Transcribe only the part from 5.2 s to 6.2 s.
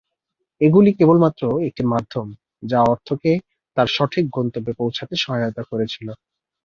সহায়তা করেছিল।